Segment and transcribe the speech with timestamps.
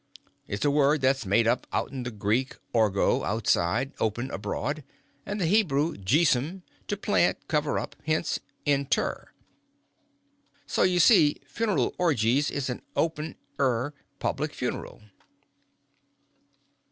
[0.47, 4.83] It's a word that's made up out'n the Greek orgo, outside, open, abroad;
[5.27, 9.25] and the Hebrew jeesum, to plant, cover up; hence in_ter._
[10.65, 15.03] So, you see, funeral orgies is an open er public funeral."